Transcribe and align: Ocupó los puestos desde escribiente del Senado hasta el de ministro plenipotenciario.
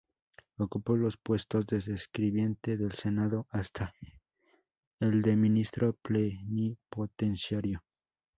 Ocupó 0.57 0.97
los 0.97 1.15
puestos 1.17 1.67
desde 1.67 1.93
escribiente 1.93 2.75
del 2.75 2.93
Senado 2.93 3.45
hasta 3.51 3.93
el 4.99 5.21
de 5.21 5.35
ministro 5.35 5.93
plenipotenciario. 5.93 7.83